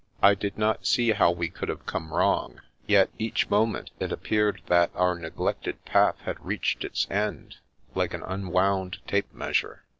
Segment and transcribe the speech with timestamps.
[0.23, 4.59] I did not see how we could have come wrong, yet each moment it appeared
[4.65, 7.57] that our neglected path had reached its end,
[7.93, 9.83] like an unwound tape measure.